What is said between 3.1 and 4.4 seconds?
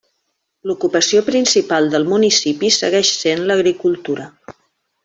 sent l'agricultura.